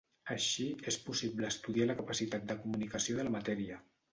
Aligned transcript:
Així, 0.35 0.63
és 0.91 0.97
possible 1.09 1.51
estudiar 1.55 1.87
la 1.91 1.97
capacitat 2.01 2.49
de 2.53 2.59
comunicació 2.65 3.21
de 3.21 3.29
la 3.29 3.35
matèria. 3.41 3.79